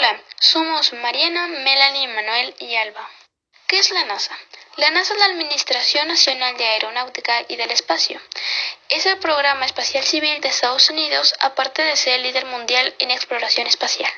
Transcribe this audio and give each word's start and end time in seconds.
Hola, 0.00 0.18
somos 0.38 0.94
Mariana, 0.94 1.46
Melanie, 1.46 2.08
Manuel 2.08 2.54
y 2.58 2.74
Alba. 2.74 3.06
¿Qué 3.66 3.80
es 3.80 3.90
la 3.90 4.02
NASA? 4.06 4.34
La 4.76 4.88
NASA 4.88 5.12
es 5.12 5.18
la 5.18 5.26
Administración 5.26 6.08
Nacional 6.08 6.56
de 6.56 6.64
Aeronáutica 6.64 7.44
y 7.48 7.56
del 7.56 7.70
Espacio. 7.70 8.18
Es 8.88 9.04
el 9.04 9.18
programa 9.18 9.66
espacial 9.66 10.02
civil 10.02 10.40
de 10.40 10.48
Estados 10.48 10.88
Unidos, 10.88 11.34
aparte 11.40 11.82
de 11.82 11.96
ser 11.96 12.14
el 12.14 12.22
líder 12.22 12.46
mundial 12.46 12.94
en 12.98 13.10
exploración 13.10 13.66
espacial. 13.66 14.10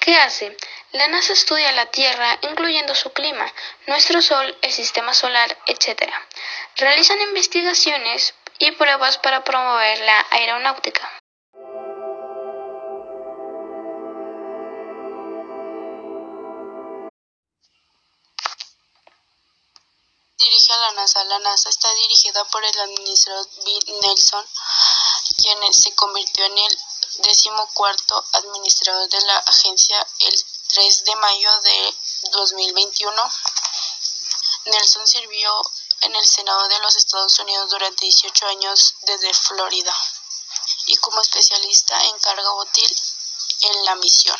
¿Qué 0.00 0.14
hace? 0.16 0.54
La 0.92 1.08
NASA 1.08 1.32
estudia 1.32 1.72
la 1.72 1.86
Tierra, 1.86 2.38
incluyendo 2.42 2.94
su 2.94 3.14
clima, 3.14 3.50
nuestro 3.86 4.20
Sol, 4.20 4.54
el 4.60 4.70
sistema 4.70 5.14
solar, 5.14 5.56
etc. 5.64 6.12
Realizan 6.76 7.22
investigaciones 7.22 8.34
y 8.58 8.72
pruebas 8.72 9.16
para 9.16 9.44
promover 9.44 9.98
la 10.00 10.26
aeronáutica. 10.30 11.19
La 21.00 21.38
NASA 21.38 21.70
está 21.70 21.90
dirigida 21.94 22.44
por 22.50 22.62
el 22.62 22.78
administrador 22.78 23.48
Bill 23.64 24.00
Nelson, 24.02 24.46
quien 25.40 25.72
se 25.72 25.94
convirtió 25.94 26.44
en 26.44 26.58
el 26.58 26.78
decimocuarto 27.20 28.22
administrador 28.32 29.08
de 29.08 29.20
la 29.22 29.38
agencia 29.38 30.06
el 30.18 30.44
3 30.68 31.04
de 31.04 31.16
mayo 31.16 31.60
de 31.62 31.94
2021. 32.32 33.32
Nelson 34.66 35.06
sirvió 35.06 35.62
en 36.02 36.16
el 36.16 36.26
Senado 36.26 36.68
de 36.68 36.78
los 36.80 36.94
Estados 36.94 37.38
Unidos 37.38 37.70
durante 37.70 38.04
18 38.04 38.46
años 38.48 38.94
desde 39.00 39.32
Florida 39.32 39.94
y 40.84 40.96
como 40.96 41.22
especialista 41.22 41.98
en 42.04 42.18
carga 42.18 42.52
útil 42.56 42.94
en 43.62 43.84
la 43.86 43.94
misión 43.94 44.38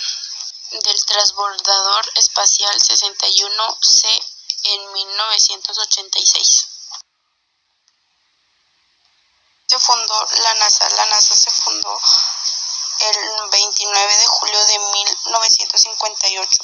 del 0.73 1.05
transbordador 1.07 2.13
espacial 2.17 2.79
61C 2.83 4.30
en 4.65 4.93
1986. 4.93 6.67
Se 9.67 9.79
fundó 9.79 10.27
la 10.43 10.55
NASA. 10.55 10.89
La 10.91 11.07
NASA 11.07 11.37
se 11.37 11.51
fundó 11.51 12.01
el 13.01 13.51
29 13.51 14.17
de 14.17 14.27
julio 14.27 14.67
de 14.67 14.79
1958 14.79 16.59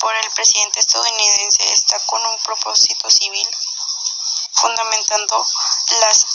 por 0.00 0.14
el 0.14 0.30
presidente 0.30 0.80
estadounidense. 0.80 1.72
Está 1.72 2.00
con 2.06 2.24
un 2.24 2.38
propósito 2.42 3.10
civil, 3.10 3.48
fundamentando 4.52 5.46
las 6.00 6.26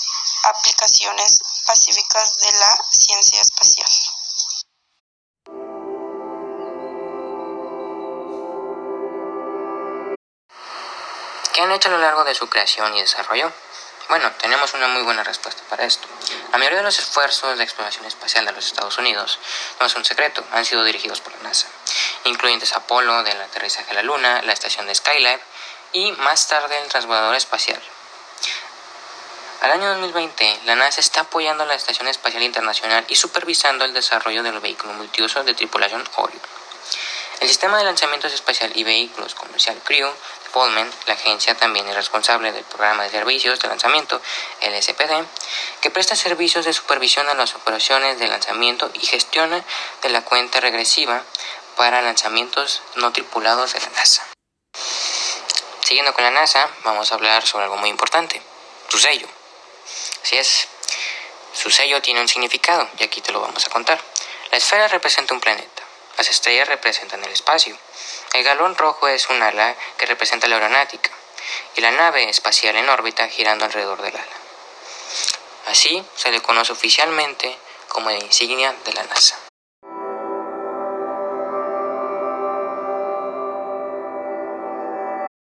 aplicaciones 0.43 1.39
pacíficas 1.65 2.37
de 2.37 2.51
la 2.51 2.77
ciencia 2.91 3.41
espacial. 3.41 4.00
¿Qué 11.53 11.61
han 11.61 11.71
hecho 11.71 11.89
a 11.89 11.91
lo 11.91 11.97
largo 11.97 12.23
de 12.23 12.33
su 12.33 12.47
creación 12.47 12.95
y 12.95 13.01
desarrollo? 13.01 13.51
Bueno, 14.07 14.31
tenemos 14.39 14.73
una 14.73 14.87
muy 14.87 15.01
buena 15.03 15.23
respuesta 15.23 15.61
para 15.69 15.83
esto. 15.83 16.07
La 16.51 16.57
mayoría 16.57 16.77
de 16.77 16.83
los 16.83 16.97
esfuerzos 16.97 17.57
de 17.57 17.63
exploración 17.63 18.05
espacial 18.05 18.45
de 18.45 18.53
los 18.53 18.65
Estados 18.65 18.97
Unidos, 18.97 19.37
no 19.79 19.85
es 19.85 19.95
un 19.95 20.05
secreto, 20.05 20.45
han 20.53 20.63
sido 20.63 20.85
dirigidos 20.85 21.19
por 21.19 21.33
la 21.33 21.43
NASA, 21.43 21.67
incluyentes 22.23 22.73
Apolo 22.73 23.23
del 23.23 23.39
aterrizaje 23.41 23.91
a 23.91 23.95
la 23.95 24.03
Luna, 24.03 24.41
la 24.43 24.53
estación 24.53 24.85
de 24.87 24.95
Skylab 24.95 25.41
y 25.91 26.13
más 26.13 26.47
tarde 26.47 26.77
el 26.81 26.87
transbordador 26.87 27.35
espacial. 27.35 27.81
Al 29.61 29.71
año 29.71 29.89
2020, 29.89 30.61
la 30.65 30.75
NASA 30.75 31.01
está 31.01 31.21
apoyando 31.21 31.65
la 31.65 31.75
Estación 31.75 32.07
Espacial 32.07 32.41
Internacional 32.43 33.05
y 33.09 33.15
supervisando 33.15 33.85
el 33.85 33.93
desarrollo 33.93 34.41
del 34.41 34.59
vehículo 34.59 34.93
multiuso 34.93 35.43
de 35.43 35.53
tripulación 35.53 36.03
Orion. 36.15 36.60
El 37.41 37.47
sistema 37.47 37.79
de 37.79 37.83
lanzamientos 37.85 38.33
espacial 38.33 38.71
y 38.75 38.83
vehículos 38.83 39.33
comercial 39.33 39.75
Crew 39.83 40.07
Pullman, 40.53 40.91
la 41.07 41.15
agencia 41.15 41.55
también 41.55 41.87
es 41.87 41.95
responsable 41.95 42.51
del 42.51 42.63
programa 42.65 43.01
de 43.01 43.09
servicios 43.09 43.59
de 43.59 43.67
lanzamiento, 43.67 44.21
LSPD, 44.61 45.25
que 45.81 45.89
presta 45.89 46.15
servicios 46.15 46.65
de 46.65 46.73
supervisión 46.73 47.27
a 47.29 47.33
las 47.33 47.55
operaciones 47.55 48.19
de 48.19 48.27
lanzamiento 48.27 48.91
y 48.93 49.07
gestiona 49.07 49.65
de 50.03 50.09
la 50.09 50.23
cuenta 50.23 50.59
regresiva 50.59 51.23
para 51.77 52.03
lanzamientos 52.03 52.83
no 52.97 53.11
tripulados 53.11 53.73
de 53.73 53.79
la 53.79 53.89
NASA. 53.89 54.23
Siguiendo 55.83 56.13
con 56.13 56.23
la 56.23 56.29
NASA, 56.29 56.69
vamos 56.83 57.11
a 57.11 57.15
hablar 57.15 57.43
sobre 57.47 57.63
algo 57.63 57.77
muy 57.77 57.89
importante, 57.89 58.39
su 58.87 58.99
sello. 58.99 59.27
Así 60.23 60.37
es, 60.37 60.67
su 61.53 61.71
sello 61.71 62.03
tiene 62.03 62.21
un 62.21 62.27
significado 62.27 62.87
y 62.99 63.03
aquí 63.03 63.19
te 63.19 63.31
lo 63.31 63.41
vamos 63.41 63.65
a 63.65 63.69
contar. 63.71 63.99
La 64.51 64.57
esfera 64.59 64.87
representa 64.89 65.33
un 65.33 65.39
planeta, 65.39 65.70
las 66.21 66.29
estrellas 66.29 66.67
representan 66.67 67.23
el 67.23 67.31
espacio, 67.31 67.75
el 68.33 68.43
galón 68.43 68.75
rojo 68.75 69.07
es 69.07 69.27
un 69.31 69.41
ala 69.41 69.75
que 69.97 70.05
representa 70.05 70.47
la 70.47 70.57
aeronáutica 70.57 71.09
y 71.75 71.81
la 71.81 71.89
nave 71.89 72.29
espacial 72.29 72.75
en 72.75 72.87
órbita 72.89 73.27
girando 73.27 73.65
alrededor 73.65 73.99
del 74.03 74.15
ala. 74.15 74.37
Así 75.65 76.05
se 76.15 76.29
le 76.29 76.39
conoce 76.39 76.73
oficialmente 76.73 77.57
como 77.87 78.11
la 78.11 78.19
insignia 78.19 78.71
de 78.85 78.93
la 78.93 79.03
NASA. 79.05 79.35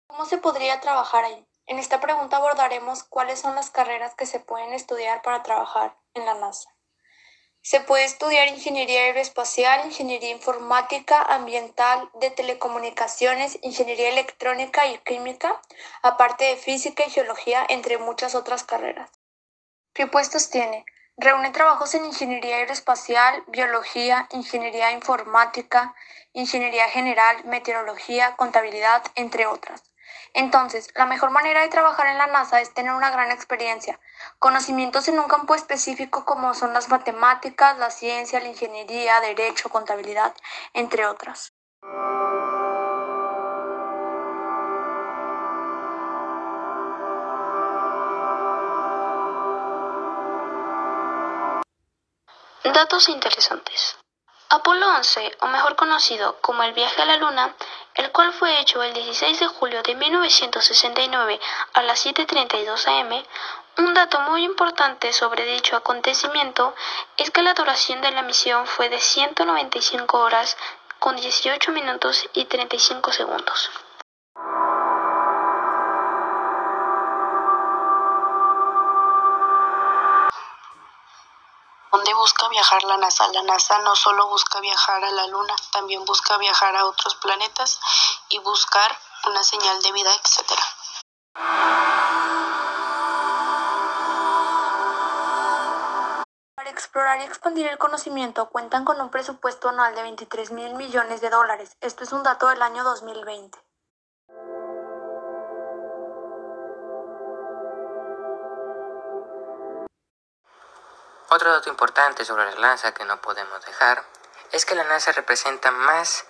¿Cómo 0.06 0.24
se 0.24 0.38
podría 0.38 0.80
trabajar 0.80 1.24
ahí? 1.24 1.44
En 1.66 1.80
esta 1.80 1.98
pregunta 1.98 2.36
abordaremos 2.36 3.02
cuáles 3.02 3.40
son 3.40 3.56
las 3.56 3.70
carreras 3.70 4.14
que 4.14 4.26
se 4.26 4.38
pueden 4.38 4.72
estudiar 4.72 5.20
para 5.22 5.42
trabajar 5.42 5.96
en 6.14 6.26
la 6.26 6.34
NASA. 6.34 6.70
Se 7.62 7.80
puede 7.80 8.04
estudiar 8.04 8.48
ingeniería 8.48 9.02
aeroespacial, 9.02 9.84
ingeniería 9.84 10.30
informática, 10.30 11.20
ambiental, 11.22 12.10
de 12.14 12.30
telecomunicaciones, 12.30 13.58
ingeniería 13.62 14.08
electrónica 14.08 14.86
y 14.86 14.96
química, 14.98 15.60
aparte 16.02 16.44
de 16.44 16.56
física 16.56 17.04
y 17.06 17.10
geología, 17.10 17.64
entre 17.68 17.98
muchas 17.98 18.34
otras 18.34 18.64
carreras. 18.64 19.10
¿Qué 19.92 20.06
puestos 20.06 20.48
tiene? 20.48 20.86
Reúne 21.18 21.50
trabajos 21.50 21.94
en 21.94 22.06
ingeniería 22.06 22.56
aeroespacial, 22.56 23.44
biología, 23.48 24.26
ingeniería 24.30 24.92
informática, 24.92 25.94
ingeniería 26.32 26.88
general, 26.88 27.44
meteorología, 27.44 28.36
contabilidad, 28.36 29.02
entre 29.16 29.46
otras. 29.46 29.82
Entonces, 30.32 30.88
la 30.94 31.04
mejor 31.04 31.30
manera 31.30 31.60
de 31.60 31.68
trabajar 31.68 32.06
en 32.06 32.16
la 32.16 32.26
NASA 32.28 32.62
es 32.62 32.72
tener 32.72 32.94
una 32.94 33.10
gran 33.10 33.30
experiencia, 33.32 34.00
conocimientos 34.38 35.08
en 35.08 35.18
un 35.18 35.28
campo 35.28 35.54
específico 35.54 36.24
como 36.24 36.54
son 36.54 36.72
las 36.72 36.88
matemáticas, 36.88 37.78
la 37.78 37.90
ciencia, 37.90 38.40
la 38.40 38.48
ingeniería, 38.48 39.20
derecho, 39.20 39.68
contabilidad, 39.68 40.34
entre 40.74 41.06
otras. 41.06 41.52
Datos 52.62 53.08
interesantes. 53.08 53.99
Apolo 54.52 54.84
11, 54.96 55.36
o 55.42 55.46
mejor 55.46 55.76
conocido 55.76 56.36
como 56.40 56.64
el 56.64 56.72
viaje 56.72 57.00
a 57.00 57.04
la 57.04 57.16
Luna, 57.18 57.54
el 57.94 58.10
cual 58.10 58.32
fue 58.32 58.58
hecho 58.58 58.82
el 58.82 58.92
16 58.92 59.38
de 59.38 59.46
julio 59.46 59.80
de 59.84 59.94
1969 59.94 61.40
a 61.74 61.82
las 61.82 62.04
7.32 62.04 62.88
am, 62.88 63.22
un 63.78 63.94
dato 63.94 64.18
muy 64.22 64.42
importante 64.42 65.12
sobre 65.12 65.44
dicho 65.44 65.76
acontecimiento 65.76 66.74
es 67.16 67.30
que 67.30 67.42
la 67.42 67.54
duración 67.54 68.00
de 68.00 68.10
la 68.10 68.22
misión 68.22 68.66
fue 68.66 68.88
de 68.88 68.98
195 68.98 70.18
horas 70.18 70.56
con 70.98 71.14
18 71.14 71.70
minutos 71.70 72.28
y 72.32 72.46
35 72.46 73.12
segundos. 73.12 73.70
¿Dónde 81.92 82.14
busca 82.14 82.48
viajar 82.48 82.84
la 82.84 82.96
NASA? 82.98 83.26
La 83.32 83.42
NASA 83.42 83.78
no 83.80 83.96
solo 83.96 84.28
busca 84.28 84.60
viajar 84.60 85.04
a 85.04 85.10
la 85.10 85.26
Luna, 85.26 85.56
también 85.72 86.04
busca 86.04 86.38
viajar 86.38 86.76
a 86.76 86.84
otros 86.84 87.16
planetas 87.16 87.80
y 88.28 88.38
buscar 88.38 88.96
una 89.26 89.42
señal 89.42 89.82
de 89.82 89.90
vida, 89.90 90.10
etc. 90.14 90.52
Para 96.54 96.70
explorar 96.70 97.20
y 97.20 97.24
expandir 97.24 97.66
el 97.66 97.78
conocimiento 97.78 98.48
cuentan 98.50 98.84
con 98.84 99.00
un 99.00 99.10
presupuesto 99.10 99.70
anual 99.70 99.92
de 99.96 100.02
23 100.02 100.52
mil 100.52 100.74
millones 100.74 101.20
de 101.20 101.30
dólares. 101.30 101.76
Esto 101.80 102.04
es 102.04 102.12
un 102.12 102.22
dato 102.22 102.46
del 102.46 102.62
año 102.62 102.84
2020. 102.84 103.58
Otro 111.32 111.52
dato 111.52 111.68
importante 111.68 112.24
sobre 112.24 112.44
la 112.44 112.60
NASA 112.60 112.92
que 112.92 113.04
no 113.04 113.20
podemos 113.20 113.64
dejar 113.64 114.02
es 114.50 114.64
que 114.64 114.74
la 114.74 114.82
NASA 114.82 115.12
representa 115.12 115.70
más 115.70 116.24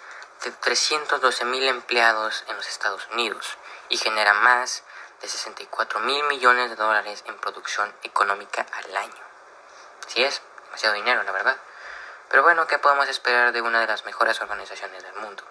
de 0.45 0.51
312 0.51 1.47
mil 1.47 1.67
empleados 1.69 2.45
en 2.49 2.57
los 2.57 2.69
Estados 2.69 3.09
Unidos 3.11 3.57
y 3.89 3.97
genera 3.97 4.35
más 4.35 4.85
de 5.23 5.29
64 5.29 6.01
mil 6.01 6.23
millones 6.25 6.69
de 6.69 6.77
dólares 6.77 7.25
en 7.27 7.39
producción 7.39 7.91
económica 8.03 8.67
al 8.75 8.95
año. 8.95 9.23
Así 10.07 10.23
es, 10.23 10.43
demasiado 10.67 10.95
dinero, 10.95 11.23
la 11.23 11.33
verdad. 11.33 11.57
Pero 12.29 12.43
bueno, 12.43 12.67
¿qué 12.67 12.79
podemos 12.79 13.09
esperar 13.09 13.53
de 13.53 13.63
una 13.63 13.81
de 13.81 13.87
las 13.87 14.05
mejores 14.05 14.39
organizaciones 14.43 15.03
del 15.03 15.15
mundo? 15.15 15.43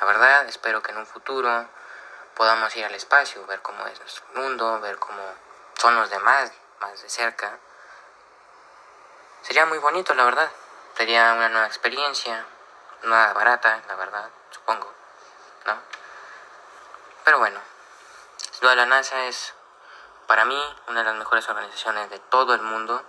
La 0.00 0.06
verdad, 0.06 0.46
espero 0.50 0.82
que 0.82 0.92
en 0.92 0.98
un 0.98 1.06
futuro 1.06 1.66
podamos 2.34 2.76
ir 2.76 2.84
al 2.84 2.94
espacio, 2.94 3.46
ver 3.46 3.62
cómo 3.62 3.86
es 3.86 3.98
nuestro 4.00 4.26
mundo, 4.34 4.80
ver 4.80 4.98
cómo 4.98 5.22
son 5.78 5.94
los 5.94 6.10
demás 6.10 6.52
más 6.80 7.00
de 7.00 7.08
cerca. 7.08 7.58
Sería 9.44 9.66
muy 9.66 9.78
bonito, 9.78 10.14
la 10.14 10.24
verdad. 10.24 10.50
Sería 10.96 11.34
una 11.34 11.48
nueva 11.48 11.66
experiencia, 11.66 12.44
nada 13.02 13.32
barata, 13.34 13.82
la 13.86 13.94
verdad, 13.94 14.30
supongo, 14.50 14.92
¿no? 15.66 15.76
Pero 17.24 17.38
bueno, 17.38 17.60
la 18.74 18.86
NASA 18.86 19.26
es 19.26 19.52
para 20.26 20.46
mí 20.46 20.60
una 20.88 21.00
de 21.00 21.04
las 21.04 21.16
mejores 21.16 21.46
organizaciones 21.48 22.08
de 22.08 22.18
todo 22.18 22.54
el 22.54 22.62
mundo 22.62 23.02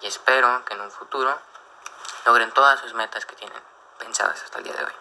y 0.00 0.06
espero 0.06 0.64
que 0.64 0.74
en 0.74 0.80
un 0.80 0.90
futuro 0.90 1.38
logren 2.24 2.50
todas 2.52 2.80
sus 2.80 2.94
metas 2.94 3.26
que 3.26 3.36
tienen 3.36 3.62
pensadas 3.98 4.42
hasta 4.42 4.58
el 4.58 4.64
día 4.64 4.74
de 4.74 4.84
hoy. 4.84 4.92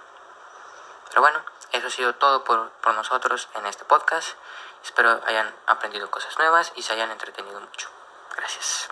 Pero 1.08 1.22
bueno, 1.22 1.42
eso 1.72 1.88
ha 1.88 1.92
sido 1.92 2.16
todo 2.16 2.44
por, 2.44 2.70
por 2.82 2.94
nosotros 2.94 3.48
en 3.56 3.66
este 3.66 3.86
podcast. 3.86 4.36
Espero 4.84 5.22
hayan 5.26 5.56
aprendido 5.68 6.12
cosas 6.12 6.38
nuevas 6.38 6.74
y 6.76 6.84
se 6.84 6.94
hayan 6.94 7.12
entretenido 7.12 7.60
mucho. 7.60 7.90
Gracias. 8.36 8.90